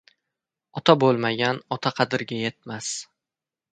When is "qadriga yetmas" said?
1.99-2.91